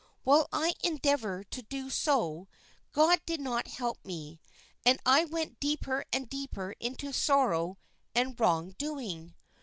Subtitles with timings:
[0.23, 2.47] While I endeavored to do so,
[2.91, 4.39] God did not help me,
[4.83, 7.77] and I went deeper and deeper into sorrow
[8.15, 9.35] and wrong doing.